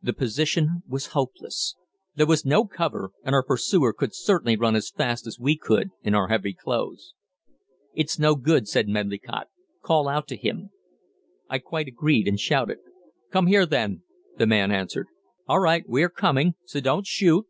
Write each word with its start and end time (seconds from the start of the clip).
The 0.00 0.14
position 0.14 0.82
was 0.88 1.08
hopeless; 1.08 1.76
there 2.14 2.24
was 2.26 2.42
no 2.46 2.64
cover, 2.64 3.10
and 3.22 3.34
our 3.34 3.42
pursuer 3.42 3.92
could 3.92 4.14
certainly 4.14 4.56
run 4.56 4.74
as 4.74 4.88
fast 4.88 5.26
as 5.26 5.38
we 5.38 5.58
could 5.58 5.90
in 6.02 6.14
our 6.14 6.28
heavy 6.28 6.54
clothes. 6.54 7.12
"It's 7.92 8.18
no 8.18 8.34
good," 8.34 8.66
said 8.66 8.88
Medlicott; 8.88 9.48
"call 9.82 10.08
out 10.08 10.26
to 10.28 10.38
him." 10.38 10.70
I 11.50 11.58
quite 11.58 11.86
agreed 11.88 12.26
and 12.26 12.40
shouted. 12.40 12.78
"Come 13.30 13.46
here, 13.46 13.66
then," 13.66 14.04
the 14.38 14.46
man 14.46 14.70
answered. 14.72 15.08
"All 15.46 15.60
right, 15.60 15.84
we 15.86 16.02
are 16.02 16.08
coming, 16.08 16.54
so 16.64 16.80
don't 16.80 17.04
shoot." 17.06 17.46